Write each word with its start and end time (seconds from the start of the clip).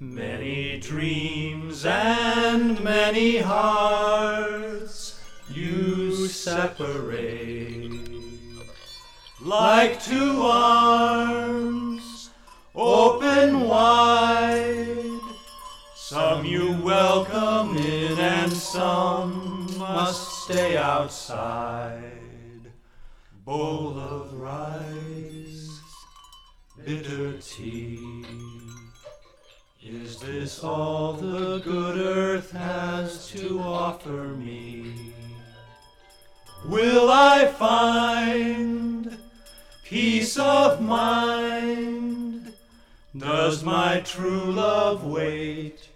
Many 0.00 0.80
dreams 0.80 1.84
and 1.84 2.82
many 2.82 3.36
hearts 3.36 5.20
you 5.50 6.28
separate. 6.28 8.08
Like 9.42 10.02
two 10.02 10.40
arms 10.40 12.30
open 12.74 13.68
wide, 13.68 15.20
some 15.94 16.46
you 16.46 16.72
welcome 16.82 17.76
in 17.76 18.18
and 18.18 18.50
some 18.50 19.66
must 19.76 20.44
stay 20.44 20.78
outside 20.78 22.15
bowl 23.46 23.96
of 23.96 24.34
rice, 24.34 25.80
bitter 26.84 27.34
tea. 27.34 28.24
Is 29.80 30.18
this 30.18 30.64
all 30.64 31.12
the 31.12 31.60
good 31.60 31.96
earth 31.96 32.50
has 32.50 33.28
to 33.28 33.60
offer 33.60 34.34
me? 34.36 35.12
Will 36.66 37.08
I 37.08 37.46
find 37.46 39.16
peace 39.84 40.36
of 40.36 40.80
mind? 40.80 42.52
Does 43.16 43.62
my 43.62 44.00
true 44.00 44.50
love 44.50 45.04
wait 45.04 45.88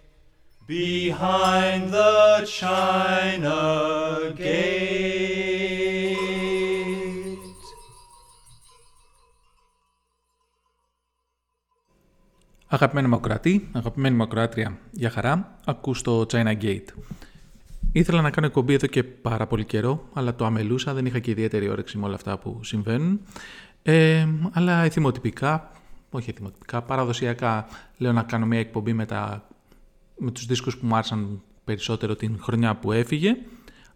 behind 0.67 1.91
the 1.91 2.45
China 2.47 4.33
gate? 4.37 5.60
Αγαπημένη 12.73 13.07
μακροατή, 13.07 13.69
αγαπημένη 13.71 14.15
μακροάτρια, 14.15 14.77
για 14.91 15.09
χαρά, 15.09 15.55
ακούς 15.65 16.01
το 16.01 16.25
China 16.31 16.61
Gate. 16.61 16.85
Ήθελα 17.91 18.21
να 18.21 18.29
κάνω 18.29 18.47
εκπομπή 18.47 18.73
εδώ 18.73 18.87
και 18.87 19.03
πάρα 19.03 19.47
πολύ 19.47 19.65
καιρό, 19.65 20.03
αλλά 20.13 20.35
το 20.35 20.45
αμελούσα, 20.45 20.93
δεν 20.93 21.05
είχα 21.05 21.19
και 21.19 21.31
ιδιαίτερη 21.31 21.69
όρεξη 21.69 21.97
με 21.97 22.05
όλα 22.05 22.15
αυτά 22.15 22.37
που 22.37 22.59
συμβαίνουν. 22.63 23.21
Ε, 23.83 24.27
αλλά 24.51 24.83
εθιμοτυπικά, 24.83 25.71
όχι 26.09 26.29
εθιμοτυπικά, 26.29 26.81
παραδοσιακά 26.81 27.67
λέω 27.97 28.11
να 28.11 28.23
κάνω 28.23 28.45
μια 28.45 28.59
εκπομπή 28.59 28.93
με, 28.93 29.05
τα, 29.05 29.47
με 30.17 30.31
τους 30.31 30.45
δίσκους 30.45 30.77
που 30.77 30.85
μου 30.85 30.95
άρεσαν 30.95 31.41
περισσότερο 31.63 32.15
την 32.15 32.37
χρονιά 32.41 32.75
που 32.75 32.91
έφυγε. 32.91 33.35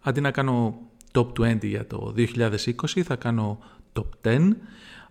Αντί 0.01 0.21
να 0.21 0.31
κάνω 0.31 0.79
top 1.11 1.27
20 1.39 1.57
για 1.61 1.87
το 1.87 2.13
2020, 2.17 3.01
θα 3.03 3.15
κάνω 3.15 3.59
top 3.93 4.27
10 4.27 4.49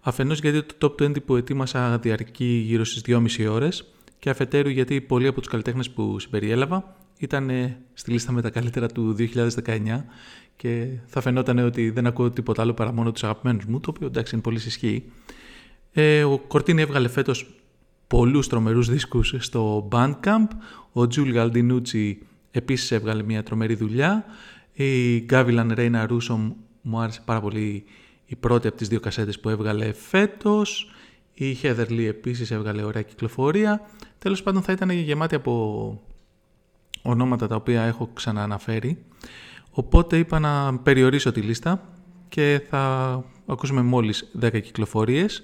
Αφενός 0.06 0.38
γιατί 0.40 0.62
το 0.78 0.94
top 0.98 1.02
20 1.02 1.24
που 1.24 1.36
ετοίμασα 1.36 1.98
διαρκεί 1.98 2.44
γύρω 2.44 2.84
στις 2.84 3.02
2,5 3.06 3.46
ώρες 3.50 3.84
και 4.18 4.30
αφετέρου 4.30 4.68
γιατί 4.68 5.00
πολλοί 5.00 5.26
από 5.26 5.40
τους 5.40 5.48
καλλιτέχνες 5.48 5.90
που 5.90 6.18
συμπεριέλαβα 6.18 6.96
ήταν 7.18 7.50
στη 7.94 8.10
λίστα 8.10 8.32
με 8.32 8.42
τα 8.42 8.50
καλύτερα 8.50 8.86
του 8.88 9.16
2019 9.18 10.04
και 10.56 10.86
θα 11.06 11.20
φαινόταν 11.20 11.58
ότι 11.58 11.90
δεν 11.90 12.06
ακούω 12.06 12.30
τίποτα 12.30 12.62
άλλο 12.62 12.74
παρά 12.74 12.92
μόνο 12.92 13.12
τους 13.12 13.24
αγαπημένους 13.24 13.64
μου, 13.64 13.80
το 13.80 13.90
οποίο 13.94 14.06
εντάξει 14.06 14.34
είναι 14.34 14.42
πολύ 14.42 14.58
συσχύει. 14.58 15.04
Ε, 15.92 16.24
ο 16.24 16.38
Κορτίνη 16.38 16.82
έβγαλε 16.82 17.08
φέτος 17.08 17.54
πολλούς 18.06 18.48
τρομερούς 18.48 18.88
δίσκους 18.88 19.34
στο 19.38 19.88
Bandcamp, 19.92 20.48
ο 20.92 21.06
Τζουλ 21.06 21.30
Γαλντινούτσι 21.30 22.18
επίσης 22.50 22.90
έβγαλε 22.90 23.22
μια 23.22 23.42
τρομερή 23.42 23.74
δουλειά, 23.74 24.24
η 24.72 25.20
Γκάβιλαν 25.20 25.72
Ρέινα 25.74 26.06
Ρούσομ 26.06 26.52
μου 26.82 26.98
άρεσε 26.98 27.22
πάρα 27.24 27.40
πολύ 27.40 27.84
η 28.26 28.36
πρώτη 28.36 28.66
από 28.66 28.76
τις 28.76 28.88
δύο 28.88 29.00
κασέτες 29.00 29.40
που 29.40 29.48
έβγαλε 29.48 29.92
φέτος. 29.92 30.90
Η 31.34 31.58
Heather 31.62 31.88
Lee 31.88 32.06
επίσης 32.06 32.50
έβγαλε 32.50 32.82
ωραία 32.82 33.02
κυκλοφορία. 33.02 33.80
Τέλος 34.18 34.42
πάντων 34.42 34.62
θα 34.62 34.72
ήταν 34.72 34.90
γεμάτη 34.90 35.34
από 35.34 36.02
ονόματα 37.02 37.46
τα 37.46 37.56
οποία 37.56 37.82
έχω 37.82 38.10
ξανααναφέρει. 38.14 39.04
Οπότε 39.70 40.18
είπα 40.18 40.38
να 40.38 40.78
περιορίσω 40.78 41.32
τη 41.32 41.40
λίστα 41.40 41.88
και 42.28 42.62
θα 42.68 43.24
ακούσουμε 43.46 43.82
μόλις 43.82 44.30
10 44.40 44.60
κυκλοφορίες. 44.62 45.42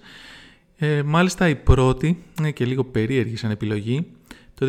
Ε, 0.77 1.03
μάλιστα 1.03 1.49
η 1.49 1.57
πρώτη 1.57 2.25
είναι 2.39 2.51
και 2.51 2.65
λίγο 2.65 2.85
περίεργη 2.85 3.37
σαν 3.37 3.51
επιλογή. 3.51 4.07
Το 4.55 4.67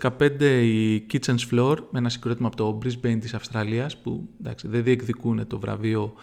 2015 0.00 0.40
η 0.62 1.06
Kitchen's 1.12 1.48
Floor 1.50 1.76
με 1.90 1.98
ένα 1.98 2.08
συγκρότημα 2.08 2.46
από 2.46 2.56
το 2.56 2.78
Brisbane 2.82 3.18
της 3.20 3.34
Αυστραλίας 3.34 3.96
που 3.96 4.28
εντάξει, 4.40 4.68
δεν 4.68 4.82
διεκδικούν 4.82 5.46
το 5.46 5.58
βραβείο 5.58 6.14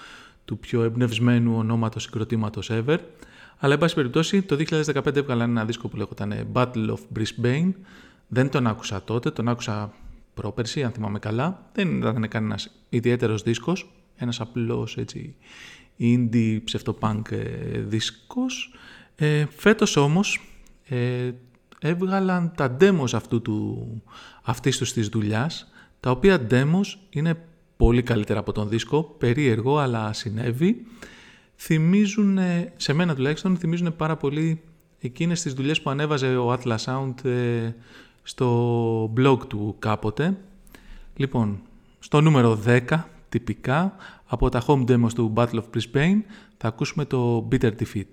του 0.46 0.58
πιο 0.58 0.84
εμπνευσμένου 0.84 1.56
ονόματος 1.58 2.04
συγκροτήματος 2.04 2.70
ever. 2.72 2.98
Αλλά, 3.58 3.74
εν 3.74 3.80
πάση 3.80 3.96
περιπτώσει, 3.96 4.42
το 4.42 4.56
2015 4.56 5.16
έβγαλαν 5.16 5.50
ένα 5.50 5.66
δίσκο 5.66 5.88
που 5.88 5.98
λέγονταν 5.98 6.48
Battle 6.54 6.90
of 6.90 7.00
Brisbane. 7.18 7.72
Δεν 8.28 8.50
τον 8.50 8.68
άκουσα 8.68 9.04
τότε, 9.04 9.32
τον 9.32 9.48
άκουσα 9.48 9.94
πρόπερση, 10.34 10.84
αν 10.84 10.92
θυμάμαι 10.92 11.20
καλά. 11.20 11.70
Δεν 11.74 11.98
ήταν 11.98 12.28
κανένας 12.28 12.72
ιδιαίτερος 12.90 13.42
δίσκος. 13.42 13.92
Ένας 14.16 14.40
απλός 14.40 14.98
έτσι 14.98 15.36
indie 16.00 16.60
ψευτοπunk 16.64 17.32
ε, 17.32 17.80
δίσκος. 17.80 18.74
Ε, 19.16 19.46
φέτος 19.50 19.96
όμως 19.96 20.42
ε, 20.88 21.32
έβγαλαν 21.80 22.52
τα 22.56 22.78
demos 22.80 23.14
αυτού 23.14 23.42
του, 23.42 23.88
αυτής 24.44 24.78
τους 24.78 24.94
της 24.94 25.08
δουλειάς, 25.08 25.72
τα 26.00 26.12
οποία 26.12 26.48
demos 26.50 26.98
είναι 27.10 27.46
πολύ 27.82 28.04
καλύτερα 28.04 28.40
από 28.40 28.52
τον 28.52 28.70
δίσκο, 28.70 29.04
περίεργο 29.18 29.78
αλλά 29.78 30.14
συνέβη. 30.14 30.86
Θυμίζουν, 31.56 32.40
σε 32.76 32.94
μένα 32.94 33.16
τουλάχιστον, 33.16 33.58
θυμίζουν 33.58 33.96
πάρα 33.96 34.18
πολύ 34.18 34.62
εκείνες 35.00 35.42
τις 35.42 35.54
δουλειές 35.54 35.82
που 35.82 35.90
ανέβαζε 35.90 36.38
ο 36.38 36.54
Atlas 36.54 36.78
Sound 36.86 37.26
ε, 37.26 37.72
στο 38.24 39.14
blog 39.18 39.38
του 39.48 39.76
κάποτε. 39.80 40.38
Λοιπόν, 41.16 41.62
στο 42.00 42.22
νούμερο 42.22 42.60
10, 42.66 43.04
τυπικά, 43.30 43.96
από 44.26 44.50
τα 44.50 44.64
home 44.68 44.86
demos 44.86 45.14
του 45.16 45.34
Battle 45.36 45.60
of 45.60 45.64
Brisbane, 45.76 46.20
θα 46.58 46.68
ακούσουμε 46.68 47.06
το 47.06 47.48
Bitter 47.52 47.72
Defeat. 47.72 48.10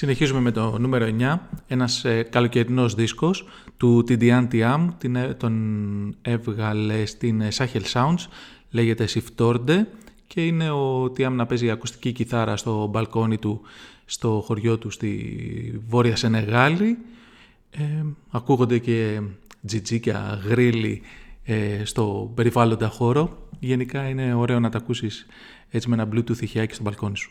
Συνεχίζουμε 0.00 0.40
με 0.40 0.50
το 0.50 0.78
νούμερο 0.78 1.06
9, 1.18 1.38
ένας 1.66 2.04
ε, 2.04 2.22
καλοκαιρινός 2.22 2.94
δίσκος 2.94 3.44
του 3.76 4.04
Tidian 4.08 4.48
Tiam, 4.52 4.88
την, 4.98 5.16
ε, 5.16 5.34
τον 5.34 6.16
έβγαλε 6.22 7.06
στην 7.06 7.40
ε, 7.40 7.48
Sahel 7.54 7.82
Sounds, 7.92 8.26
λέγεται 8.70 9.08
Siftorde 9.14 9.84
και 10.26 10.46
είναι 10.46 10.70
ο 10.70 11.04
Tiam 11.04 11.32
να 11.32 11.46
παίζει 11.46 11.70
ακουστική 11.70 12.12
κιθάρα 12.12 12.56
στο 12.56 12.86
μπαλκόνι 12.86 13.38
του 13.38 13.60
στο 14.04 14.42
χωριό 14.46 14.78
του 14.78 14.90
στη 14.90 15.80
Βόρεια 15.88 16.16
Σενεγάλη. 16.16 16.98
Ε, 17.70 18.04
ακούγονται 18.30 18.78
και 18.78 19.20
τζιτζίκια, 19.66 20.40
γρίλι 20.44 21.02
ε, 21.44 21.84
στο 21.84 22.32
περιβάλλοντα 22.34 22.88
χώρο. 22.88 23.48
Γενικά 23.58 24.08
είναι 24.08 24.34
ωραίο 24.34 24.60
να 24.60 24.68
τα 24.68 24.78
ακούσεις 24.78 25.26
έτσι 25.70 25.88
με 25.88 25.94
ένα 25.94 26.08
bluetooth 26.12 26.40
ηχιάκι 26.40 26.74
στο 26.74 26.82
μπαλκόνι 26.82 27.16
σου. 27.16 27.30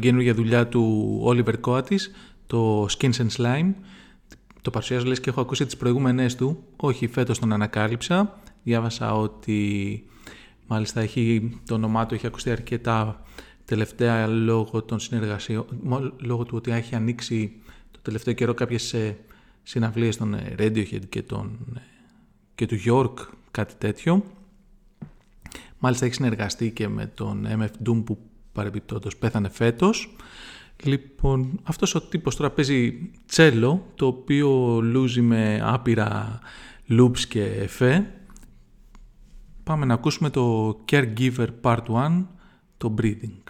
Την 0.00 0.08
καινούργια 0.08 0.34
δουλειά 0.34 0.68
του 0.68 1.22
Oliver 1.26 1.54
Coates, 1.60 2.00
το 2.46 2.84
Skins 2.84 3.12
and 3.12 3.28
Slime. 3.36 3.72
Το 4.62 4.70
παρουσιάζω 4.70 5.06
λες 5.06 5.20
και 5.20 5.30
έχω 5.30 5.40
ακούσει 5.40 5.64
τις 5.64 5.76
προηγούμενες 5.76 6.36
του. 6.36 6.64
Όχι, 6.76 7.06
φέτος 7.06 7.38
τον 7.38 7.52
ανακάλυψα. 7.52 8.40
Διάβασα 8.62 9.14
ότι 9.14 10.04
μάλιστα 10.66 11.00
έχει, 11.00 11.58
το 11.66 11.74
όνομά 11.74 12.06
του 12.06 12.14
έχει 12.14 12.26
ακουστεί 12.26 12.50
αρκετά 12.50 13.22
τελευταία 13.64 14.26
λόγω 14.26 14.82
των 14.82 14.98
συνεργασιών, 14.98 15.64
λόγω 16.20 16.44
του 16.44 16.56
ότι 16.56 16.70
έχει 16.70 16.94
ανοίξει 16.94 17.52
το 17.90 17.98
τελευταίο 18.02 18.34
καιρό 18.34 18.54
κάποιες 18.54 18.94
ε, 18.94 19.18
συναυλίες 19.62 20.16
των 20.16 20.34
ε, 20.34 20.54
Radiohead 20.58 21.08
και, 21.08 21.22
τον, 21.22 21.58
ε, 21.76 21.80
και 22.54 22.66
του 22.66 22.76
York, 22.86 23.14
κάτι 23.50 23.74
τέτοιο. 23.78 24.24
Μάλιστα 25.78 26.04
έχει 26.04 26.14
συνεργαστεί 26.14 26.70
και 26.70 26.88
με 26.88 27.06
τον 27.06 27.46
MF 27.50 27.88
Doom 27.88 28.04
που 28.04 28.18
παρεμπιπτόντως 28.60 29.16
πέθανε 29.16 29.48
φέτος. 29.48 30.16
Λοιπόν, 30.84 31.60
αυτός 31.62 31.94
ο 31.94 32.00
τύπος 32.00 32.36
τώρα 32.36 32.50
παίζει 32.50 33.10
τσέλο, 33.26 33.86
το 33.94 34.06
οποίο 34.06 34.80
λούζει 34.82 35.20
με 35.20 35.60
άπειρα 35.62 36.38
loops 36.88 37.18
και 37.18 37.44
εφέ. 37.44 38.14
Πάμε 39.62 39.84
να 39.86 39.94
ακούσουμε 39.94 40.30
το 40.30 40.76
Caregiver 40.90 41.48
Part 41.62 41.84
1, 41.86 42.26
το 42.76 42.94
Breathing. 42.98 43.42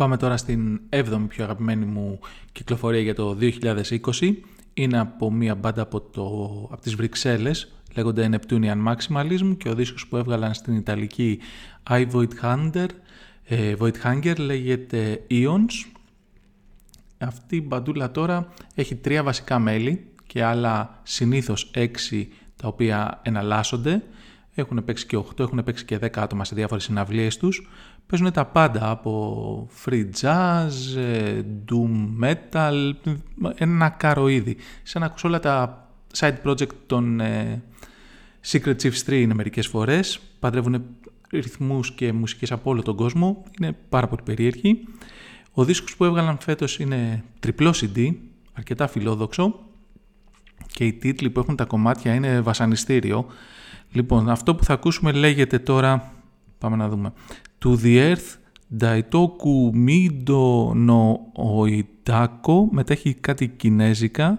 Πάμε 0.00 0.16
τώρα 0.16 0.36
στην 0.36 0.80
7η 0.90 1.24
πιο 1.28 1.44
αγαπημένη 1.44 1.84
μου 1.84 2.18
κυκλοφορία 2.52 3.00
για 3.00 3.14
το 3.14 3.36
2020. 3.40 4.34
Είναι 4.74 4.98
από 4.98 5.30
μία 5.30 5.54
μπάντα 5.54 5.82
από, 5.82 6.00
το, 6.00 6.22
από 6.70 6.82
τις 6.82 6.94
Βρυξέλλες, 6.94 7.72
λέγονται 7.94 8.28
Neptunian 8.32 8.86
Maximalism 8.86 9.56
και 9.58 9.68
ο 9.68 9.74
δίσκος 9.74 10.06
που 10.06 10.16
έβγαλαν 10.16 10.54
στην 10.54 10.74
Ιταλική 10.76 11.38
I 11.90 12.06
Void 12.12 12.28
Hunger, 12.42 12.86
ε, 13.44 13.74
Void 13.78 14.38
λέγεται 14.38 15.20
Ions. 15.30 15.90
Αυτή 17.18 17.56
η 17.56 17.64
μπαντούλα 17.66 18.10
τώρα 18.10 18.48
έχει 18.74 18.94
τρία 18.94 19.22
βασικά 19.22 19.58
μέλη 19.58 20.06
και 20.26 20.44
άλλα 20.44 21.00
συνήθως 21.02 21.70
έξι 21.74 22.28
τα 22.56 22.68
οποία 22.68 23.20
εναλλάσσονται. 23.22 24.02
Έχουν 24.54 24.84
παίξει 24.84 25.06
και 25.06 25.16
8, 25.16 25.38
έχουν 25.38 25.64
παίξει 25.64 25.84
και 25.84 25.98
10 26.02 26.08
άτομα 26.16 26.44
σε 26.44 26.54
διάφορες 26.54 26.84
συναυλίες 26.84 27.36
τους. 27.36 27.68
Παίζουν 28.10 28.32
τα 28.32 28.44
πάντα 28.44 28.90
από 28.90 29.68
free 29.84 30.04
jazz, 30.20 30.96
ε, 30.96 31.40
doom 31.70 32.24
metal, 32.24 32.92
ένα 33.54 33.88
καροίδι. 33.88 34.56
Σαν 34.82 35.00
να 35.00 35.06
ακούς 35.06 35.24
όλα 35.24 35.40
τα 35.40 35.88
side 36.16 36.36
project 36.44 36.72
των 36.86 37.20
ε, 37.20 37.62
Secret 38.46 38.76
Chiefs 38.82 39.04
3 39.06 39.12
είναι 39.12 39.34
μερικές 39.34 39.66
φορές. 39.66 40.20
Παντρεύουν 40.38 40.84
ρυθμούς 41.30 41.92
και 41.92 42.12
μουσικές 42.12 42.52
από 42.52 42.70
όλο 42.70 42.82
τον 42.82 42.96
κόσμο. 42.96 43.42
Είναι 43.60 43.76
πάρα 43.88 44.06
πολύ 44.06 44.22
περίεργοι. 44.24 44.84
Ο 45.52 45.64
δίσκος 45.64 45.96
που 45.96 46.04
έβγαλαν 46.04 46.38
φέτος 46.40 46.78
είναι 46.78 47.24
τριπλό 47.40 47.74
CD, 47.80 48.14
αρκετά 48.52 48.86
φιλόδοξο 48.86 49.60
και 50.66 50.84
οι 50.84 50.92
τίτλοι 50.92 51.30
που 51.30 51.40
έχουν 51.40 51.56
τα 51.56 51.64
κομμάτια 51.64 52.14
είναι 52.14 52.40
βασανιστήριο. 52.40 53.26
Λοιπόν, 53.92 54.28
αυτό 54.28 54.54
που 54.54 54.64
θα 54.64 54.72
ακούσουμε 54.72 55.12
λέγεται 55.12 55.58
τώρα, 55.58 56.12
πάμε 56.58 56.76
να 56.76 56.88
δούμε, 56.88 57.12
To 57.64 57.76
the 57.76 57.98
Earth 57.98 58.38
Daitoku 58.80 59.70
Mido 59.72 60.72
no 60.74 61.32
Oitako, 61.32 62.68
μετά 62.70 62.92
έχει 62.92 63.14
κάτι 63.14 63.48
κινέζικα 63.48 64.38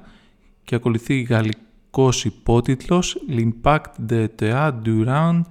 και 0.64 0.76
ακολουθεί 0.76 1.22
γαλλικός 1.22 2.26
υπότιτλος 2.26 3.18
L'impact 3.30 4.10
de 4.10 4.28
Théâtre 4.40 4.72
Durand 4.86 5.42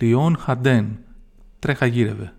Lyon 0.00 0.32
Haden. 0.46 0.86
Τρέχα 1.58 1.86
γύρευε. 1.86 2.35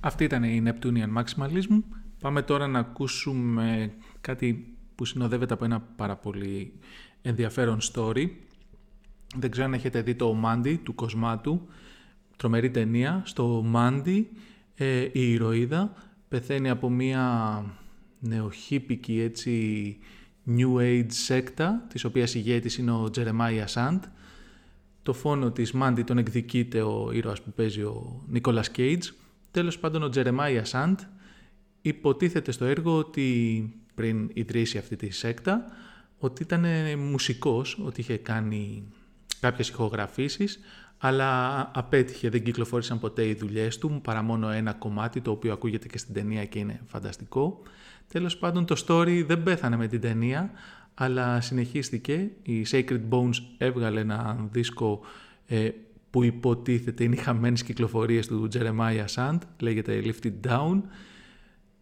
Αυτή 0.00 0.24
ήταν 0.24 0.42
η 0.42 0.62
Neptunian 0.66 1.22
Maximalism. 1.22 1.82
Πάμε 2.20 2.42
τώρα 2.42 2.66
να 2.66 2.78
ακούσουμε 2.78 3.92
κάτι 4.20 4.74
που 4.94 5.04
συνοδεύεται 5.04 5.54
από 5.54 5.64
ένα 5.64 5.80
πάρα 5.80 6.16
πολύ 6.16 6.72
ενδιαφέρον 7.22 7.78
story. 7.92 8.28
Δεν 9.36 9.50
ξέρω 9.50 9.66
αν 9.66 9.74
έχετε 9.74 10.02
δει 10.02 10.14
το 10.14 10.42
Mandy 10.44 10.78
του 10.82 10.94
Κοσμάτου, 10.94 11.68
τρομερή 12.36 12.70
ταινία. 12.70 13.22
Στο 13.24 13.64
Mandy 13.74 14.24
ε, 14.74 15.08
η 15.12 15.32
ηρωίδα 15.32 15.92
πεθαίνει 16.28 16.70
από 16.70 16.90
μια 16.90 17.64
νεοχύπικη 18.20 19.20
έτσι 19.20 19.98
New 20.46 20.76
Age 20.76 21.06
σέκτα, 21.08 21.86
της 21.88 22.04
οποίας 22.04 22.34
ηγέτης 22.34 22.78
είναι 22.78 22.90
ο 22.90 23.10
Jeremiah 23.16 23.66
Sand. 23.74 24.00
Το 25.02 25.12
φόνο 25.12 25.50
της 25.50 25.74
Mandy 25.74 26.02
τον 26.06 26.18
εκδικείται 26.18 26.82
ο 26.82 27.10
ήρωας 27.12 27.42
που 27.42 27.52
παίζει 27.52 27.82
ο 27.82 28.22
Nicolas 28.34 28.64
Cage. 28.76 29.02
Τέλος 29.50 29.78
πάντων 29.78 30.02
ο 30.02 30.10
Jeremiah 30.14 30.62
Sand 30.70 30.94
υποτίθεται 31.80 32.52
στο 32.52 32.64
έργο 32.64 32.96
ότι 32.96 33.72
πριν 33.94 34.30
ιδρύσει 34.32 34.78
αυτή 34.78 34.96
τη 34.96 35.10
σέκτα 35.10 35.64
ότι 36.18 36.42
ήταν 36.42 36.64
μουσικός, 36.98 37.78
ότι 37.84 38.00
είχε 38.00 38.16
κάνει 38.16 38.84
κάποιες 39.40 39.68
ηχογραφήσεις 39.68 40.58
αλλά 40.98 41.60
απέτυχε, 41.74 42.28
δεν 42.28 42.42
κυκλοφόρησαν 42.42 43.00
ποτέ 43.00 43.26
οι 43.26 43.34
δουλειές 43.34 43.78
του 43.78 44.00
παρά 44.04 44.22
μόνο 44.22 44.50
ένα 44.50 44.72
κομμάτι 44.72 45.20
το 45.20 45.30
οποίο 45.30 45.52
ακούγεται 45.52 45.86
και 45.86 45.98
στην 45.98 46.14
ταινία 46.14 46.44
και 46.44 46.58
είναι 46.58 46.80
φανταστικό. 46.86 47.62
Τέλος 48.08 48.36
πάντων 48.36 48.64
το 48.64 48.84
story 48.86 49.24
δεν 49.26 49.42
πέθανε 49.42 49.76
με 49.76 49.86
την 49.86 50.00
ταινία 50.00 50.50
αλλά 50.94 51.40
συνεχίστηκε. 51.40 52.30
Η 52.42 52.66
Sacred 52.70 53.00
Bones 53.10 53.34
έβγαλε 53.58 54.00
ένα 54.00 54.48
δίσκο 54.50 55.00
ε, 55.46 55.70
που 56.10 56.24
υποτίθεται 56.24 57.04
είναι 57.04 57.14
οι 57.14 57.18
χαμένες 57.18 57.62
κυκλοφορίες 57.62 58.26
του 58.26 58.48
Jeremiah 58.52 59.04
Sand, 59.14 59.38
λέγεται 59.60 60.02
Lifted 60.04 60.48
Down. 60.48 60.80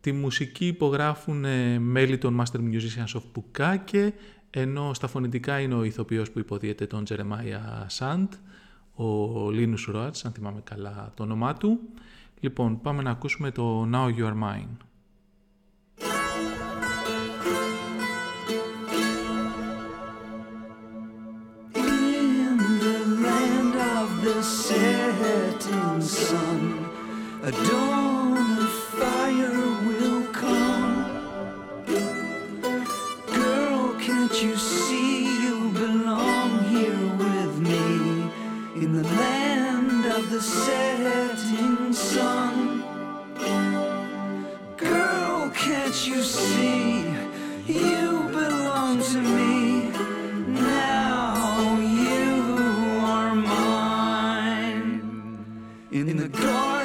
Τη 0.00 0.12
μουσική 0.12 0.66
υπογράφουν 0.66 1.44
ε, 1.44 1.78
μέλη 1.78 2.18
των 2.18 2.40
Master 2.40 2.58
Musicians 2.58 3.20
of 3.20 3.22
Pukake, 3.34 4.08
ενώ 4.50 4.94
στα 4.94 5.06
φωνητικά 5.06 5.60
είναι 5.60 5.74
ο 5.74 5.84
ηθοποιός 5.84 6.30
που 6.30 6.38
υποδίεται 6.38 6.86
τον 6.86 7.04
Jeremiah 7.08 7.86
Sand, 7.98 8.28
ο 8.94 9.46
Linus 9.48 9.94
Roach, 9.94 10.20
αν 10.24 10.32
θυμάμαι 10.32 10.60
καλά 10.64 11.12
το 11.16 11.22
όνομά 11.22 11.54
του. 11.54 11.80
Λοιπόν, 12.40 12.80
πάμε 12.80 13.02
να 13.02 13.10
ακούσουμε 13.10 13.50
το 13.50 13.88
Now 13.92 14.06
You 14.18 14.24
Are 14.24 14.42
Mine. 14.42 14.87
Setting 24.48 26.00
sun, 26.00 26.86
a 27.42 27.52
dawn 27.52 28.58
of 28.58 28.72
fire 28.96 29.60
will 29.86 30.22
come. 30.32 31.04
Girl, 33.26 33.94
can't 34.00 34.42
you 34.42 34.56
see 34.56 35.24
you 35.44 35.70
belong 35.72 36.64
here 36.64 37.06
with 37.24 37.58
me 37.58 38.32
in 38.82 38.94
the 38.94 39.06
land 39.20 40.06
of 40.06 40.30
the 40.30 40.40
setting 40.40 41.92
sun? 41.92 42.82
Girl, 44.78 45.50
can't 45.50 46.06
you 46.06 46.22
see 46.22 47.04
you 47.66 48.17
In 55.90 56.18
the 56.18 56.28
Garden 56.28 56.77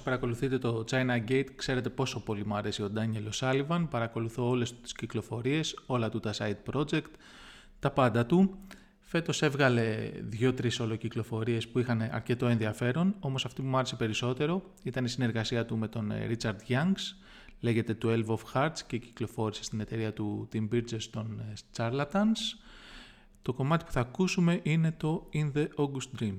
Όσοι 0.00 0.08
παρακολουθείτε 0.08 0.58
το 0.58 0.84
China 0.90 1.30
Gate 1.30 1.46
ξέρετε 1.56 1.88
πόσο 1.88 2.20
πολύ 2.20 2.46
μου 2.46 2.54
αρέσει 2.54 2.82
ο 2.82 2.90
Ντάνιελ 2.90 3.32
Σάλιβαν. 3.32 3.88
Παρακολουθώ 3.88 4.48
όλες 4.48 4.80
τις 4.80 4.92
κυκλοφορίες, 4.92 5.78
όλα 5.86 6.08
του 6.08 6.20
τα 6.20 6.32
side 6.38 6.72
project, 6.72 7.10
τα 7.78 7.90
πάντα 7.90 8.26
του. 8.26 8.58
Φέτος 9.00 9.42
έβγαλε 9.42 10.10
δύο-τρεις 10.20 10.80
ολοκυκλοφορίες 10.80 11.68
που 11.68 11.78
είχαν 11.78 12.08
αρκετό 12.12 12.46
ενδιαφέρον, 12.46 13.14
όμως 13.20 13.44
αυτή 13.44 13.62
που 13.62 13.68
μου 13.68 13.76
άρεσε 13.76 13.96
περισσότερο 13.96 14.62
ήταν 14.82 15.04
η 15.04 15.08
συνεργασία 15.08 15.64
του 15.64 15.76
με 15.76 15.88
τον 15.88 16.10
ε, 16.10 16.30
Richard 16.30 16.56
Youngs, 16.68 17.14
Λέγεται 17.60 17.98
12 18.02 18.24
of 18.26 18.38
Hearts 18.54 18.78
και 18.86 18.98
κυκλοφόρησε 18.98 19.64
στην 19.64 19.80
εταιρεία 19.80 20.12
του 20.12 20.48
Tim 20.52 20.68
Bridges 20.72 21.02
των 21.10 21.40
ε, 21.40 21.52
Charlatans. 21.76 22.58
Το 23.42 23.52
κομμάτι 23.52 23.84
που 23.84 23.92
θα 23.92 24.00
ακούσουμε 24.00 24.60
είναι 24.62 24.92
το 24.92 25.28
In 25.32 25.52
the 25.56 25.66
August 25.76 26.20
Dream. 26.20 26.36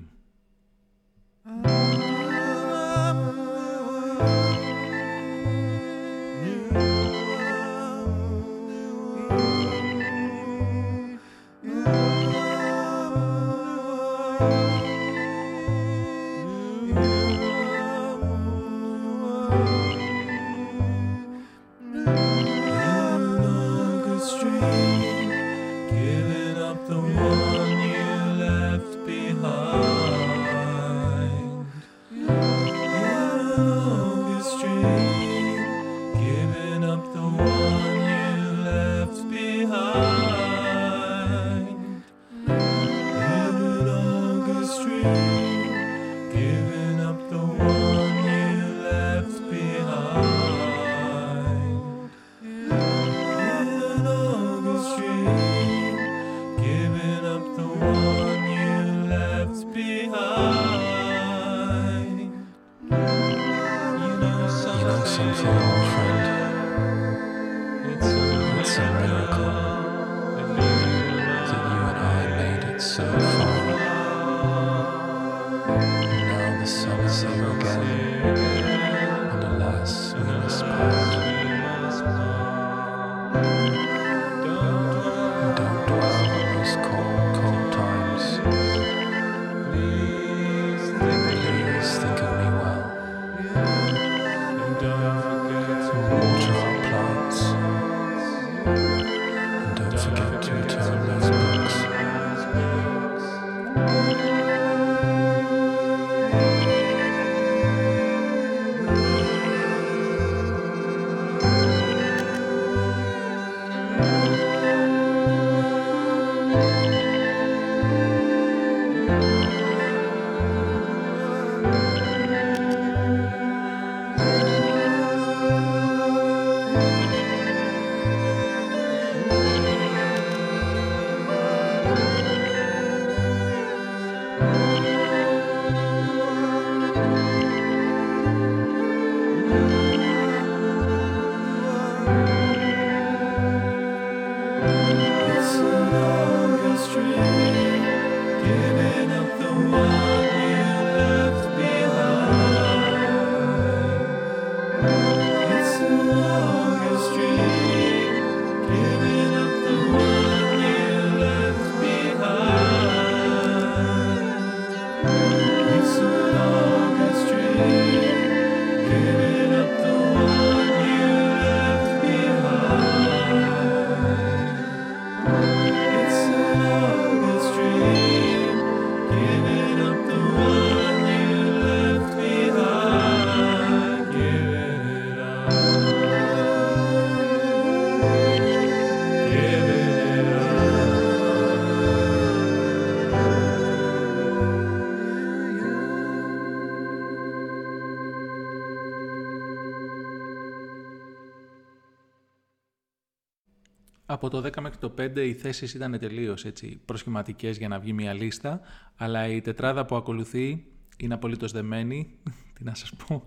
Από 204.23 204.29
το 204.29 204.47
10 204.47 204.62
μέχρι 204.62 204.77
το 204.77 204.93
5 204.97 205.17
οι 205.17 205.34
θέσεις 205.34 205.73
ήταν 205.73 205.99
τελείως 205.99 206.45
προσχηματικές 206.86 207.57
για 207.57 207.67
να 207.67 207.79
βγει 207.79 207.93
μια 207.93 208.13
λίστα, 208.13 208.62
αλλά 208.95 209.27
η 209.27 209.41
τετράδα 209.41 209.86
που 209.86 209.95
ακολουθεί 209.95 210.65
είναι 210.97 211.13
απολύτως 211.13 211.51
δεμένη. 211.51 212.10
Τι 212.55 212.63
να 212.63 212.75
σας 212.75 212.93
πω, 212.93 213.23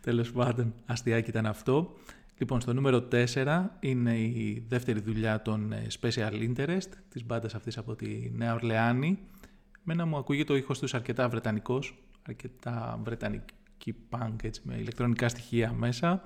τέλος 0.00 0.32
πάντων, 0.32 0.74
αστιάκι 0.86 1.30
ήταν 1.30 1.46
αυτό. 1.46 1.96
Λοιπόν, 2.38 2.60
στο 2.60 2.72
νούμερο 2.72 3.08
4 3.34 3.64
είναι 3.80 4.18
η 4.18 4.64
δεύτερη 4.68 5.00
δουλειά 5.00 5.42
των 5.42 5.72
ε, 5.72 5.86
Special 6.00 6.54
Interest, 6.54 6.90
της 7.08 7.24
μπάντας 7.24 7.54
αυτής 7.54 7.78
από 7.78 7.94
τη 7.94 8.30
Νέα 8.34 8.54
Ορλεάνη. 8.54 9.18
Μένα 9.82 10.06
μου 10.06 10.16
ακούγεται 10.16 10.52
ο 10.52 10.56
ήχος 10.56 10.78
τους 10.78 10.94
αρκετά 10.94 11.28
βρετανικός, 11.28 11.94
αρκετά 12.22 13.00
βρετανική 13.02 13.94
punk, 14.10 14.42
έτσι, 14.42 14.60
με 14.64 14.76
ηλεκτρονικά 14.76 15.28
στοιχεία 15.28 15.72
μέσα. 15.72 16.22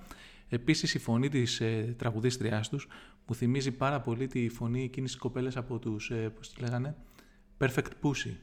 Επίσης 0.49 0.95
η 0.95 0.99
φωνή 0.99 1.29
της 1.29 1.61
ε, 1.61 1.95
τραγουδίστριάς 1.99 2.69
τους 2.69 2.89
μου 3.27 3.35
θυμίζει 3.35 3.71
πάρα 3.73 4.01
πολύ 4.01 4.27
τη 4.27 4.49
φωνή 4.49 4.83
εκείνης 4.83 5.11
της 5.11 5.21
κοπέλας 5.21 5.57
από 5.57 5.79
τους, 5.79 6.11
ε, 6.11 6.29
πώς 6.29 6.53
τη 6.53 6.61
λέγανε, 6.61 6.97
Perfect 7.59 7.91
Pussy. 8.03 8.35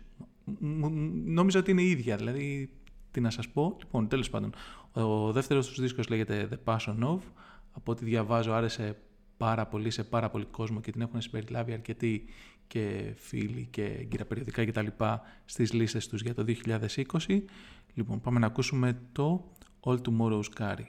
Μ- 0.44 0.86
μ- 0.86 1.26
Νόμιζα 1.26 1.60
ότι 1.60 1.72
είναι 1.72 1.82
η 1.82 1.90
ίδια, 1.90 2.16
δηλαδή 2.16 2.70
τι 3.12 3.22
να 3.22 3.30
σας 3.30 3.50
πω. 3.50 3.76
Λοιπόν, 3.80 4.08
τέλος 4.08 4.30
πάντων, 4.30 4.54
ο 4.92 5.32
δεύτερος 5.32 5.68
τους 5.68 5.80
δίσκος 5.82 6.08
λέγεται 6.10 6.48
The 6.52 6.74
Passion 6.74 7.00
of. 7.04 7.20
Από 7.72 7.92
ό,τι 7.92 8.06
διαβάζω 8.06 8.52
άρεσε 8.52 8.98
πάρα 9.38 9.66
πολύ 9.68 9.90
σε 9.90 10.04
πάρα 10.04 10.30
πολύ 10.30 10.46
κόσμο 10.46 10.80
και 10.82 10.92
την 10.92 11.02
έχουν 11.02 11.22
συμπεριλάβει 11.22 11.74
αρκετοί 11.74 12.26
και 12.68 13.14
φίλοι 13.16 13.68
και 13.72 13.84
εγκυραπεριοδικά 13.84 14.66
κτλ. 14.66 14.88
στις 15.46 15.74
λίστες 15.74 16.08
τους 16.08 16.22
για 16.22 16.34
το 16.34 16.44
2020. 16.44 17.46
Λοιπόν, 17.94 18.22
πάμε 18.22 18.40
να 18.40 18.46
ακούσουμε 18.46 19.00
το 19.12 19.52
All 19.80 19.98
Tomorrow's 20.02 20.50
Carry. 20.60 20.86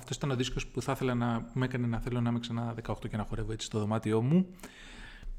Αυτός 0.00 0.16
ήταν 0.16 0.30
ο 0.30 0.36
δίσκος 0.36 0.66
που 0.66 0.82
θα 0.82 0.92
ήθελα 0.92 1.14
να 1.14 1.42
που 1.42 1.58
με 1.58 1.64
έκανε 1.64 1.86
να 1.86 2.00
θέλω 2.00 2.20
να 2.20 2.30
είμαι 2.30 2.38
ξανά 2.38 2.74
18 2.86 3.08
και 3.08 3.16
να 3.16 3.24
χορεύω 3.24 3.52
έτσι 3.52 3.66
στο 3.66 3.78
δωμάτιό 3.78 4.22
μου. 4.22 4.46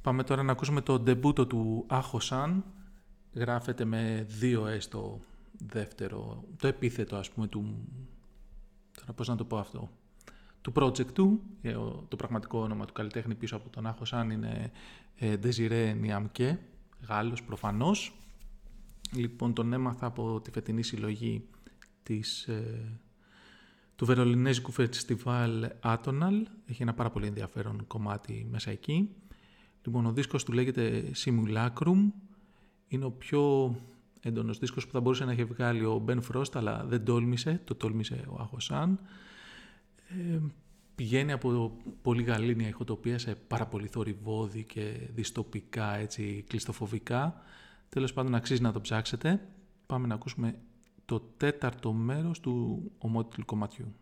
Πάμε 0.01 0.23
τώρα 0.23 0.43
να 0.43 0.51
ακούσουμε 0.51 0.81
το 0.81 0.99
ντεμπούτο 0.99 1.47
του 1.47 1.85
Άχο 1.87 2.19
Σαν. 2.19 2.63
Γράφεται 3.33 3.85
με 3.85 4.25
δύο 4.29 4.65
S 4.65 4.83
το 4.89 5.19
δεύτερο, 5.65 6.43
το 6.57 6.67
επίθετο 6.67 7.15
ας 7.15 7.29
πούμε 7.31 7.47
του... 7.47 7.87
Τώρα 8.99 9.13
πώς 9.13 9.27
να 9.27 9.35
το 9.35 9.45
πω 9.45 9.57
αυτό. 9.57 9.89
Του 10.61 10.71
project 10.75 11.11
του, 11.13 11.41
ε, 11.61 11.73
ο- 11.75 12.05
το 12.07 12.15
πραγματικό 12.15 12.59
όνομα 12.59 12.85
του 12.85 12.93
καλλιτέχνη 12.93 13.35
πίσω 13.35 13.55
από 13.55 13.69
τον 13.69 13.85
Άχο 13.87 14.05
Σαν 14.05 14.29
είναι 14.29 14.71
ε, 15.15 15.35
Desiree 15.43 15.95
Niamke, 16.03 16.55
Γάλλος 17.07 17.43
προφανώς. 17.43 18.15
Λοιπόν, 19.15 19.53
τον 19.53 19.73
έμαθα 19.73 20.05
από 20.05 20.41
τη 20.41 20.51
φετινή 20.51 20.83
συλλογή 20.83 21.47
της, 22.03 22.43
ε, 22.47 22.99
του 24.01 24.07
Βερολινέζικου 24.07 24.71
Φεστιβάλ 24.71 25.69
Atonal. 25.83 26.43
Έχει 26.65 26.81
ένα 26.81 26.93
πάρα 26.93 27.09
πολύ 27.09 27.27
ενδιαφέρον 27.27 27.87
κομμάτι 27.87 28.47
μέσα 28.51 28.71
εκεί. 28.71 29.09
Λοιπόν, 29.85 30.05
ο 30.05 30.11
δίσκος 30.11 30.43
του 30.43 30.51
λέγεται 30.51 31.11
Simulacrum. 31.25 32.11
Είναι 32.87 33.05
ο 33.05 33.11
πιο 33.11 33.75
έντονος 34.21 34.59
δίσκος 34.59 34.85
που 34.85 34.91
θα 34.91 34.99
μπορούσε 34.99 35.25
να 35.25 35.31
έχει 35.31 35.43
βγάλει 35.43 35.85
ο 35.85 36.05
Ben 36.07 36.19
Frost, 36.31 36.53
αλλά 36.53 36.85
δεν 36.85 37.05
τόλμησε. 37.05 37.61
Το 37.63 37.75
τόλμησε 37.75 38.25
ο 38.27 38.41
Αχωσάν. 38.41 38.99
Ε, 40.07 40.39
πηγαίνει 40.95 41.31
από 41.31 41.77
πολύ 42.01 42.23
γαλήνια 42.23 42.67
ηχοτοπία 42.67 43.17
σε 43.17 43.35
πάρα 43.35 43.65
πολύ 43.65 43.87
θορυβόδη 43.87 44.63
και 44.63 45.09
διστοπικά, 45.13 45.95
έτσι, 45.95 46.43
κλειστοφοβικά. 46.47 47.41
Τέλος 47.89 48.13
πάντων 48.13 48.35
αξίζει 48.35 48.61
να 48.61 48.71
το 48.71 48.81
ψάξετε. 48.81 49.47
Πάμε 49.85 50.07
να 50.07 50.13
ακούσουμε 50.13 50.55
το 51.11 51.19
τέταρτο 51.37 51.93
μέρος 51.93 52.39
του 52.39 52.83
ομότιτλου 52.97 53.45
κομματιού. 53.45 53.95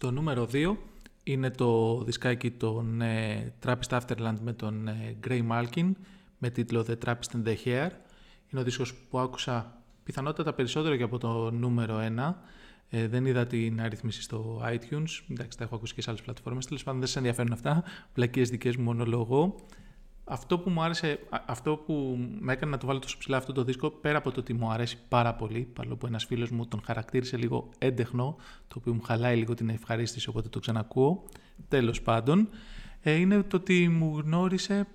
Στο 0.00 0.10
νούμερο 0.10 0.48
2 0.52 0.76
είναι 1.24 1.50
το 1.50 2.02
δισκάκι 2.04 2.50
των 2.50 3.00
ε, 3.00 3.52
Trappist 3.64 3.98
Afterland 3.98 4.36
με 4.42 4.52
τον 4.52 4.88
ε, 4.88 5.16
Gray 5.26 5.48
Malkin 5.50 5.90
με 6.38 6.50
τίτλο 6.50 6.86
The 6.88 6.94
Trappist 7.04 7.36
and 7.36 7.44
the 7.44 7.54
Hair. 7.64 7.90
Είναι 8.50 8.60
ο 8.60 8.62
δίσκος 8.62 8.94
που 8.94 9.18
άκουσα 9.18 9.82
πιθανότατα 10.04 10.52
περισσότερο 10.52 10.96
και 10.96 11.02
από 11.02 11.18
το 11.18 11.50
νούμερο 11.50 12.00
1. 12.16 12.34
Ε, 12.90 13.08
δεν 13.08 13.26
είδα 13.26 13.46
την 13.46 13.80
αριθμίση 13.80 14.22
στο 14.22 14.62
iTunes. 14.64 15.24
Εντάξει, 15.30 15.58
τα 15.58 15.64
έχω 15.64 15.74
ακούσει 15.74 15.94
και 15.94 16.02
σε 16.02 16.10
άλλες 16.10 16.22
πλατφόρμες. 16.22 16.66
Τέλος 16.66 16.82
πάντων 16.82 17.00
δεν 17.00 17.08
σε 17.08 17.18
ενδιαφέρουν 17.18 17.52
αυτά. 17.52 17.84
Πλακίες 18.12 18.50
δικές 18.50 18.76
μου 18.76 18.84
μονολογώ. 18.84 19.54
Αυτό 20.28 20.58
που 20.58 20.70
μου 20.70 20.82
άρεσε, 20.82 21.18
α- 21.28 21.42
αυτό 21.46 21.76
που 21.76 22.18
με 22.40 22.52
έκανε 22.52 22.70
να 22.70 22.78
το 22.78 22.86
βάλω 22.86 22.98
τόσο 22.98 23.18
ψηλά 23.18 23.36
αυτό 23.36 23.52
το 23.52 23.64
δίσκο, 23.64 23.90
πέρα 23.90 24.18
από 24.18 24.30
το 24.30 24.40
ότι 24.40 24.52
μου 24.52 24.70
αρέσει 24.70 24.98
πάρα 25.08 25.34
πολύ, 25.34 25.68
παρόλο 25.72 25.96
που 25.96 26.06
ένας 26.06 26.24
φίλος 26.24 26.50
μου 26.50 26.66
τον 26.66 26.82
χαρακτήρισε 26.84 27.36
λίγο 27.36 27.70
έντεχνο, 27.78 28.36
το 28.68 28.76
οποίο 28.78 28.94
μου 28.94 29.00
χαλάει 29.02 29.36
λίγο 29.36 29.54
την 29.54 29.68
ευχαρίστηση, 29.68 30.28
οπότε 30.28 30.48
το 30.48 30.58
ξανακούω, 30.58 31.24
τέλος 31.68 32.02
πάντων, 32.02 32.48
ε, 33.00 33.12
είναι 33.12 33.42
το 33.42 33.56
ότι 33.56 33.88
μου 33.88 34.18
γνώρισε 34.18 34.86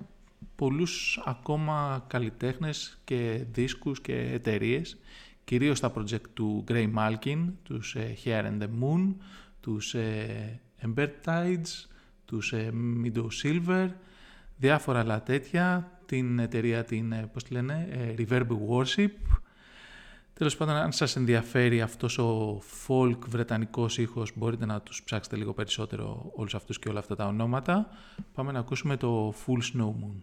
πολλούς 0.55 1.21
ακόμα 1.25 2.03
καλλιτέχνες 2.07 2.97
και 3.03 3.45
δίσκους 3.51 4.01
και 4.01 4.15
εταιρείες, 4.15 4.97
κυρίως 5.43 5.79
τα 5.79 5.93
project 5.95 6.27
του 6.34 6.63
Gray 6.67 6.93
Malkin, 6.95 7.45
τους 7.63 7.95
ε, 7.95 8.17
Hair 8.23 8.43
and 8.43 8.61
the 8.61 8.67
Moon, 8.81 9.13
τους 9.59 9.93
ε, 9.93 10.59
Ember 10.86 11.07
Tides, 11.25 11.88
τους 12.25 12.53
ε, 12.53 12.73
Meadow 13.03 13.27
Silver, 13.43 13.89
διάφορα 14.64 14.99
άλλα 14.99 15.22
τέτοια, 15.22 15.91
την 16.05 16.39
εταιρεία 16.39 16.84
την, 16.84 17.11
ε, 17.11 17.30
πώς 17.34 17.43
τη 17.43 17.53
λένε, 17.53 17.88
ε, 17.91 18.14
Reverb 18.18 18.47
Worship. 18.70 19.11
Τέλος 20.34 20.57
πάντων, 20.57 20.76
αν 20.76 20.91
σας 20.91 21.16
ενδιαφέρει 21.16 21.82
αυτός 21.82 22.18
ο 22.18 22.61
folk 22.88 23.18
βρετανικός 23.28 23.97
ήχος, 23.97 24.32
μπορείτε 24.36 24.66
να 24.66 24.82
τους 24.82 25.03
ψάξετε 25.03 25.36
λίγο 25.36 25.53
περισσότερο 25.53 26.32
όλους 26.36 26.55
αυτούς 26.55 26.80
και 26.80 26.89
όλα 26.89 26.99
αυτά 26.99 27.16
τα 27.16 27.26
ονόματα. 27.26 27.89
Πάμε 28.34 28.51
να 28.51 28.59
ακούσουμε 28.59 28.97
το 28.97 29.34
Full 29.45 29.61
Snow 29.74 29.93
Moon. 30.01 30.18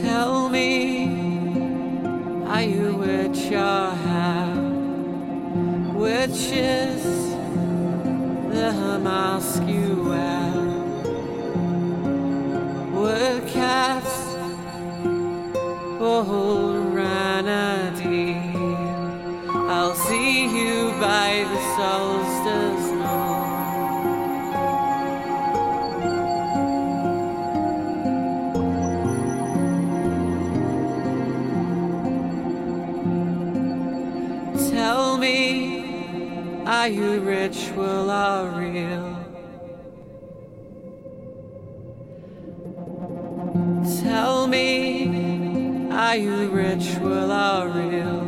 Tell 0.00 0.34
me, 0.54 0.70
are 2.54 2.66
you 2.74 2.86
which 3.02 3.42
your 3.54 4.13
stretches 6.24 7.02
the 8.48 8.98
Moscow 9.02 10.08
Were 12.94 13.40
cast 13.46 14.30
for 15.98 16.24
rhinoceros. 16.94 18.03
Are 36.84 36.88
you 36.88 37.20
ritual 37.20 38.10
or 38.10 38.50
real? 38.60 39.16
Tell 44.02 44.46
me, 44.46 45.88
are 45.90 46.16
you 46.16 46.50
ritual 46.50 47.32
or 47.32 47.68
real? 47.70 48.20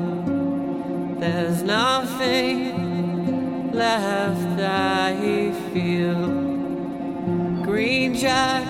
There's 1.20 1.62
nothing 1.64 3.72
left 3.72 4.58
I 4.58 5.52
feel. 5.74 6.26
Green 7.62 8.14
Jack, 8.14 8.66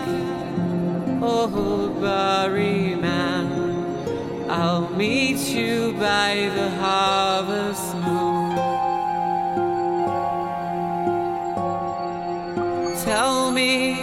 old 1.23 2.01
Barry 2.01 2.97
man. 2.97 4.51
I'll 4.51 4.89
meet 4.97 5.39
you 5.39 5.93
by 5.93 6.51
the 6.57 6.71
harvest 6.71 7.96
Tell 13.07 13.53
me, 13.53 14.01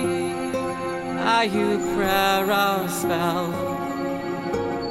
are 1.19 1.43
you 1.43 1.77
prayer 1.93 2.45
or 2.45 2.87
spell? 2.87 3.53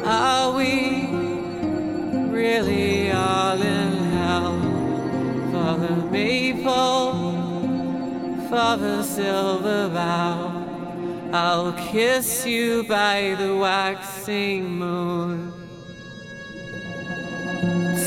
Are 0.05 0.53
we 0.55 1.07
really 2.31 3.11
all 3.11 3.63
in 3.63 3.93
hell? 4.13 4.61
For 5.51 5.81
the 5.81 5.97
maple, 6.11 7.33
for 8.51 8.77
the 8.77 9.03
silver 9.03 9.89
bough. 9.89 11.31
I'll 11.33 11.73
kiss 11.73 12.45
you 12.45 12.85
by 12.87 13.35
the 13.39 13.57
waxing 13.57 14.77
moon. 14.77 15.55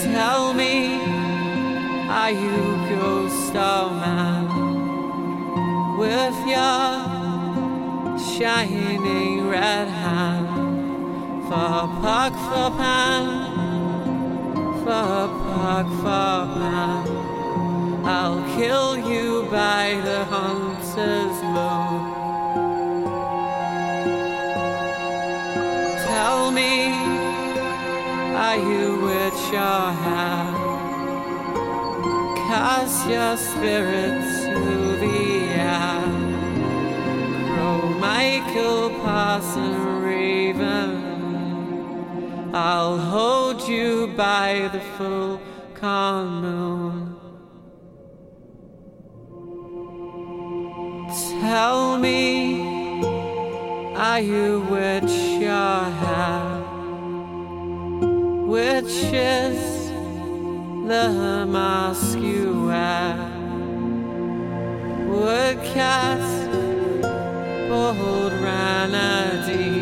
Tell 0.04 0.54
me, 0.54 0.98
are 2.08 2.30
you 2.30 2.60
ghost 2.90 3.56
or 3.56 3.90
man? 3.90 4.55
With 5.98 6.38
your 6.46 8.20
shining 8.20 9.48
red 9.48 9.88
hand 9.88 11.46
for 11.46 11.88
puck 12.02 12.34
for 12.34 12.70
pan, 12.78 13.26
for 14.84 15.30
puck 15.48 15.88
for 16.04 16.38
pan. 16.60 17.08
I'll 18.06 18.44
kill 18.58 18.98
you 18.98 19.48
by 19.50 20.02
the 20.04 20.26
hunter's 20.26 21.42
moon. 21.56 22.14
Tell 26.06 26.52
me, 26.52 26.92
are 28.36 28.58
you 28.58 29.00
with 29.00 29.38
your 29.54 29.92
hand? 30.04 30.56
Cast 32.50 33.08
your 33.08 33.38
spirit 33.38 34.45
Parson 38.56 40.02
Raven. 40.02 40.90
I'll 42.54 42.98
hold 42.98 43.68
you 43.68 44.08
by 44.16 44.70
the 44.72 44.80
full 44.80 45.42
calm 45.74 46.42
moon. 46.42 47.16
Tell 51.42 51.98
me, 51.98 53.04
are 53.96 54.22
you 54.22 54.62
which 54.70 55.12
your 55.42 55.84
hair? 56.02 56.62
Which 58.48 58.96
is 59.14 59.90
the 60.88 61.46
mask 61.46 62.20
you 62.20 62.68
wear? 62.68 63.16
Would 65.10 65.58
cast 65.74 66.45
حالاته 68.66 69.75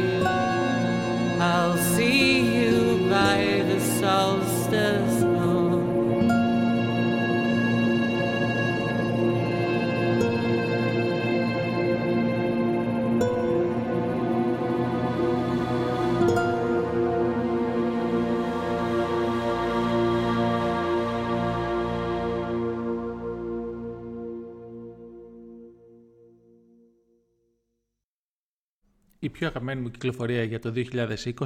πιο 29.34 29.48
αγαπημένη 29.48 29.82
μου 29.82 29.90
κυκλοφορία 29.90 30.44
για 30.44 30.60
το 30.60 30.74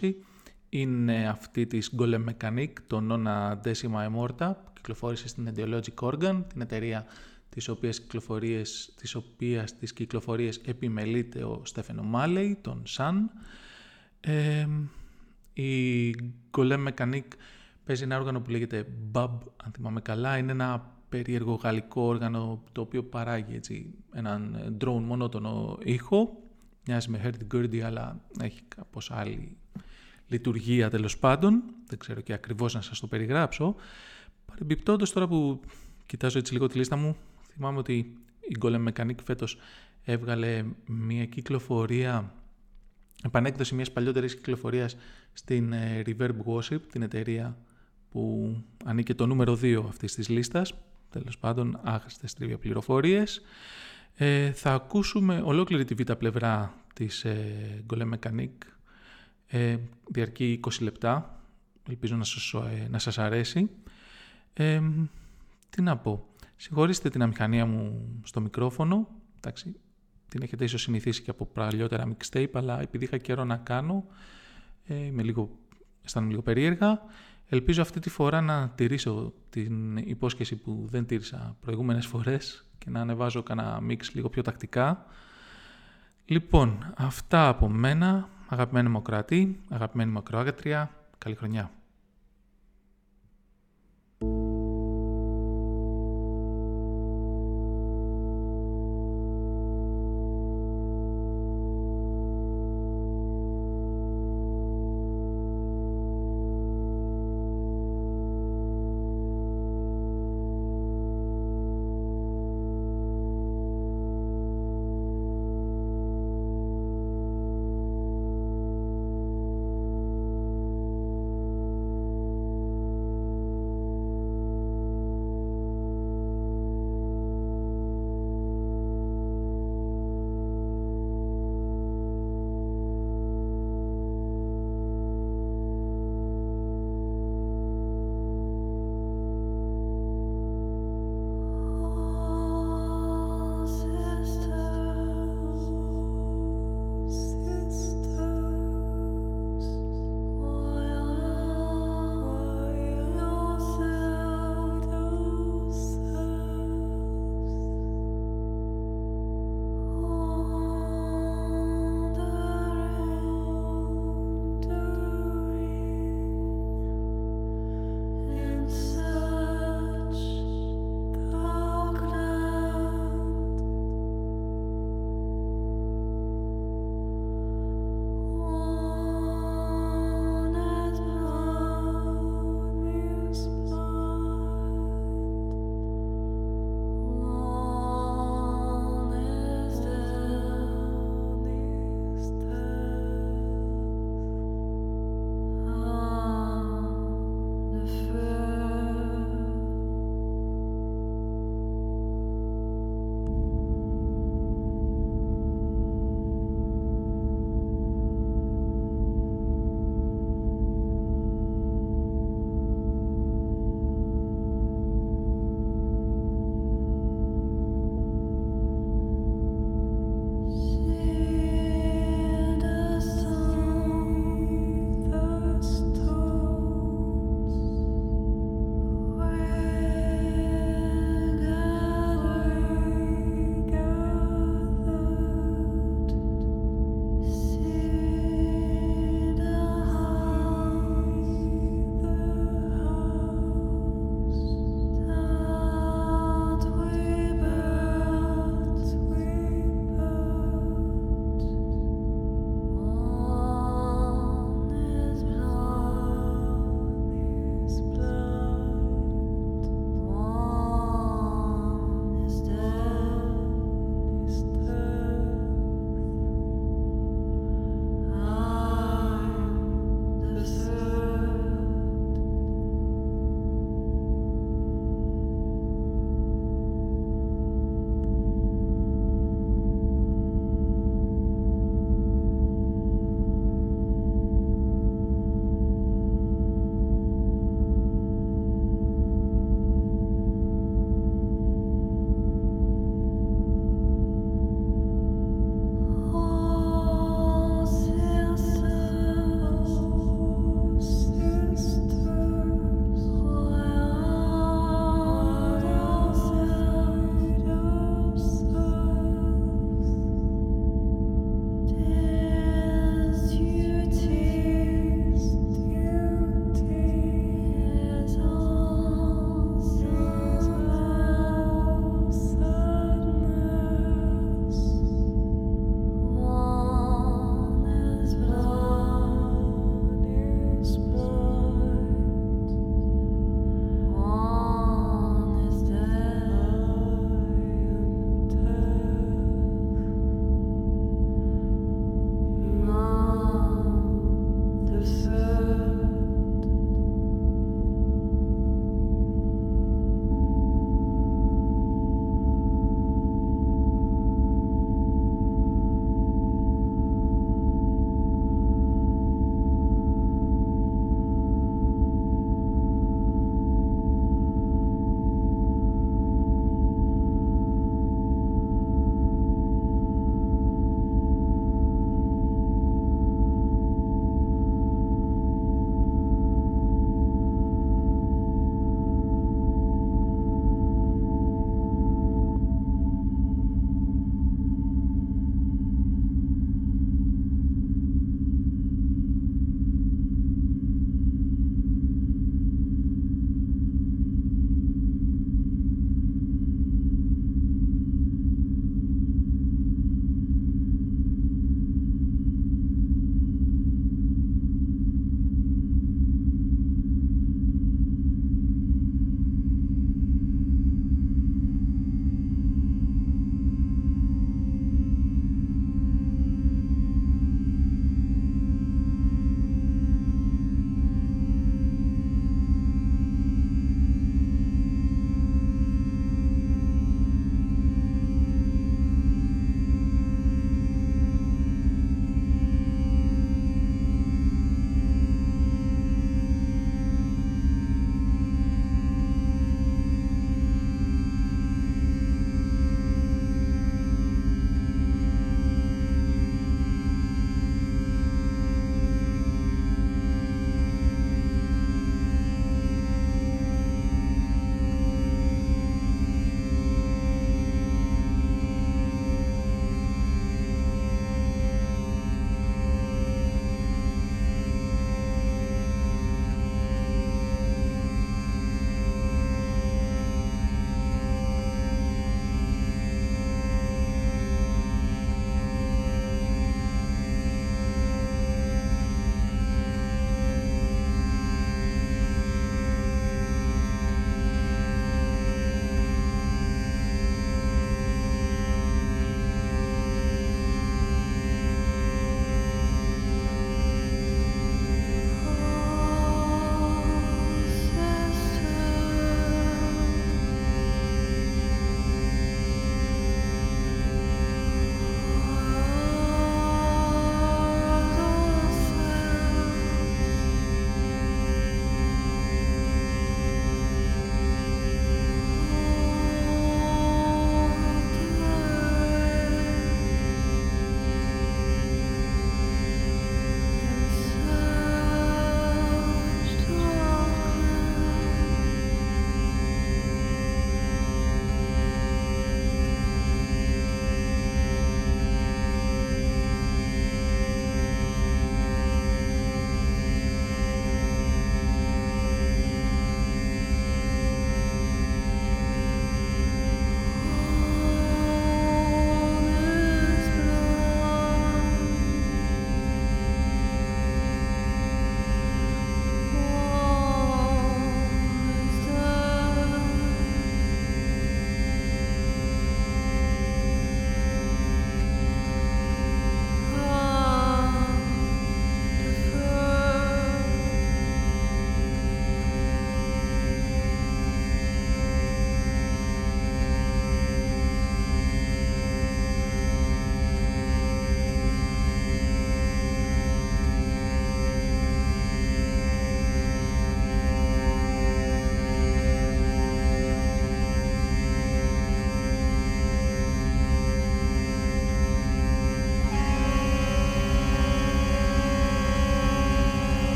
2020 0.00 0.12
είναι 0.68 1.28
αυτή 1.28 1.66
της 1.66 1.94
Golem 1.98 2.24
Mechanic, 2.24 2.68
το 2.86 3.02
Nona 3.10 3.56
Decima 3.62 4.08
Immorta, 4.08 4.52
που 4.64 4.70
κυκλοφόρησε 4.72 5.28
στην 5.28 5.52
Ideologic 5.54 5.94
Organ, 5.94 6.42
την 6.48 6.60
εταιρεία 6.60 7.06
της 7.48 7.68
οποίας, 7.68 8.00
κυκλοφορίες, 8.00 8.92
της 8.96 9.14
οποίας 9.14 9.76
τις 9.76 9.92
κυκλοφορίες 9.92 10.56
επιμελείται 10.56 11.44
ο 11.44 11.62
Στέφενο 11.64 12.02
Μάλεϊ, 12.02 12.58
τον 12.60 12.82
Sun. 12.96 13.14
Ε, 14.20 14.66
η 15.52 16.10
Golem 16.50 16.88
Mechanic 16.88 17.24
παίζει 17.84 18.02
ένα 18.02 18.18
όργανο 18.18 18.40
που 18.40 18.50
λέγεται 18.50 18.86
Bub, 19.12 19.30
αν 19.64 19.72
θυμάμαι 19.72 20.00
καλά. 20.00 20.36
Είναι 20.36 20.52
ένα 20.52 20.96
περίεργο 21.08 21.54
γαλλικό 21.54 22.02
όργανο 22.02 22.62
το 22.72 22.80
οποίο 22.80 23.04
παράγει 23.04 23.54
έτσι, 23.54 23.94
έναν 24.12 24.56
drone 24.80 25.02
μονότονο 25.02 25.78
ήχο. 25.82 26.47
Μοιάζει 26.90 27.10
με 27.10 27.20
Hurdy-Gurdy 27.24 27.78
αλλά 27.78 28.20
έχει 28.40 28.60
κάπως 28.68 29.10
άλλη 29.10 29.56
λειτουργία 30.28 30.90
τέλος 30.90 31.18
πάντων. 31.18 31.62
Δεν 31.86 31.98
ξέρω 31.98 32.20
και 32.20 32.32
ακριβώς 32.32 32.74
να 32.74 32.80
σας 32.80 33.00
το 33.00 33.06
περιγράψω. 33.06 33.74
Παρεμπιπτόντως 34.46 35.12
τώρα 35.12 35.28
που 35.28 35.60
κοιτάζω 36.06 36.38
έτσι 36.38 36.52
λίγο 36.52 36.66
τη 36.66 36.78
λίστα 36.78 36.96
μου, 36.96 37.16
θυμάμαι 37.52 37.78
ότι 37.78 38.16
η 38.40 38.56
Golem 38.60 38.88
Mechanic 38.88 39.14
φέτος 39.24 39.58
έβγαλε 40.04 40.64
μια 40.86 41.24
κυκλοφορία, 41.24 42.32
επανέκδοση 43.24 43.74
μιας 43.74 43.92
παλιότερης 43.92 44.34
κυκλοφορίας 44.34 44.96
στην 45.32 45.72
ε, 45.72 46.02
Reverb 46.06 46.36
Worship, 46.46 46.80
την 46.92 47.02
εταιρεία 47.02 47.58
που 48.10 48.54
ανήκε 48.84 49.14
το 49.14 49.26
νούμερο 49.26 49.58
2 49.62 49.84
αυτής 49.88 50.14
της 50.14 50.28
λίστας. 50.28 50.74
Τέλος 51.10 51.38
πάντων, 51.38 51.80
άχρηστες 51.82 52.34
τρίβια 52.34 52.58
πληροφορίες. 52.58 53.42
Ε, 54.20 54.52
θα 54.52 54.74
ακούσουμε 54.74 55.42
ολόκληρη 55.44 55.84
τη 55.84 55.94
β' 55.94 56.12
πλευρά 56.12 56.74
της 56.94 57.24
ε, 57.24 57.84
Golem 57.90 58.10
Mechanic. 58.14 58.48
Ε, 59.46 59.76
διαρκεί 60.08 60.60
20 60.66 60.70
λεπτά. 60.80 61.42
Ελπίζω 61.88 62.16
να 62.16 62.24
σας, 62.24 62.52
ε, 62.52 62.88
να 62.90 62.98
σας 62.98 63.18
αρέσει. 63.18 63.70
Ε, 64.52 64.82
τι 65.70 65.82
να 65.82 65.96
πω. 65.96 66.28
Συγχωρήστε 66.56 67.10
την 67.10 67.22
αμηχανία 67.22 67.66
μου 67.66 68.08
στο 68.24 68.40
μικρόφωνο. 68.40 69.08
Εντάξει, 69.36 69.76
την 70.28 70.42
έχετε 70.42 70.64
ίσως 70.64 70.82
συνηθίσει 70.82 71.22
και 71.22 71.30
από 71.30 71.46
παλιότερα 71.46 72.16
mixtape, 72.16 72.50
αλλά 72.52 72.80
επειδή 72.80 73.04
είχα 73.04 73.18
καιρό 73.18 73.44
να 73.44 73.56
κάνω, 73.56 74.04
ε, 74.84 75.04
είμαι 75.04 75.22
λίγο, 75.22 75.58
αισθάνομαι 76.04 76.30
λίγο 76.32 76.42
περίεργα. 76.42 77.00
Ελπίζω 77.50 77.82
αυτή 77.82 78.00
τη 78.00 78.10
φορά 78.10 78.40
να 78.40 78.68
τηρήσω 78.68 79.32
την 79.50 79.96
υπόσχεση 79.96 80.56
που 80.56 80.86
δεν 80.90 81.06
τήρησα 81.06 81.56
προηγούμενες 81.60 82.06
φορές 82.06 82.64
και 82.78 82.90
να 82.90 83.00
ανεβάζω 83.00 83.42
κανένα 83.42 83.80
mix 83.88 84.00
λίγο 84.12 84.28
πιο 84.28 84.42
τακτικά. 84.42 85.06
Λοιπόν, 86.24 86.92
αυτά 86.96 87.48
από 87.48 87.68
μένα, 87.68 88.28
αγαπημένη 88.48 88.88
μου 88.88 89.02
κρατή, 89.02 89.60
αγαπημένη 89.68 90.10
μου 90.10 90.18
ακροάγατρια, 90.18 90.90
καλή 91.18 91.34
χρονιά. 91.34 91.70